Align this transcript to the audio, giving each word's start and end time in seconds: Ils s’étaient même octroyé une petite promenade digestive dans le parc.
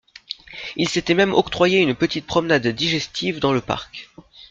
Ils 0.77 0.89
s’étaient 0.89 1.13
même 1.13 1.35
octroyé 1.35 1.77
une 1.77 1.93
petite 1.93 2.25
promenade 2.25 2.65
digestive 2.65 3.39
dans 3.39 3.53
le 3.53 3.61
parc. 3.61 4.09